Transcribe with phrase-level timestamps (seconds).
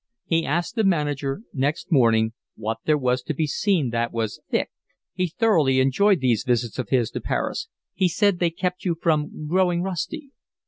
[0.25, 4.71] He asked the manager next morning what there was to be seen that was 'thick.'
[5.13, 9.45] He thoroughly enjoyed these visits of his to Paris; he said they kept you from
[9.47, 10.31] growing rusty.